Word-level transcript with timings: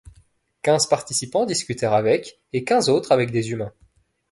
Quinze 0.63 0.87
participants 0.87 1.45
discutèrent 1.45 1.93
avec 1.93 2.39
et 2.53 2.63
quinze 2.63 2.89
autres 2.89 3.11
avec 3.11 3.29
des 3.29 3.51
humains. 3.51 3.71